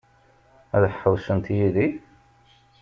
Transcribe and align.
Ad 0.75 0.83
ḥewwsent 0.97 1.47
yid-i? 1.55 1.87